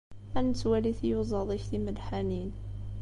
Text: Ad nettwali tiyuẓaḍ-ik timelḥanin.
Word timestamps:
Ad 0.37 0.43
nettwali 0.47 0.93
tiyuẓaḍ-ik 0.99 1.63
timelḥanin. 1.69 2.51